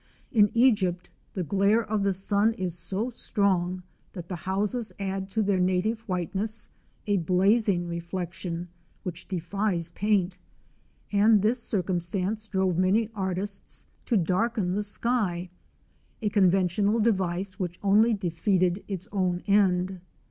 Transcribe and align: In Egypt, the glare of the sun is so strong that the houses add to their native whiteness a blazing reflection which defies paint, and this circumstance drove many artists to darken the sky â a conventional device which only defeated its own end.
In 0.31 0.49
Egypt, 0.55 1.11
the 1.35 1.43
glare 1.43 1.83
of 1.83 2.01
the 2.01 2.11
sun 2.11 2.53
is 2.55 2.73
so 2.75 3.11
strong 3.11 3.83
that 4.13 4.29
the 4.29 4.35
houses 4.49 4.91
add 4.97 5.29
to 5.29 5.43
their 5.43 5.59
native 5.59 5.99
whiteness 6.09 6.69
a 7.05 7.17
blazing 7.17 7.87
reflection 7.87 8.67
which 9.03 9.27
defies 9.27 9.91
paint, 9.91 10.39
and 11.11 11.43
this 11.43 11.61
circumstance 11.61 12.47
drove 12.47 12.79
many 12.79 13.11
artists 13.13 13.85
to 14.05 14.17
darken 14.17 14.71
the 14.71 14.81
sky 14.81 15.51
â 16.19 16.25
a 16.25 16.29
conventional 16.29 16.99
device 16.99 17.59
which 17.59 17.77
only 17.83 18.15
defeated 18.15 18.83
its 18.87 19.07
own 19.11 19.41
end. 19.45 20.01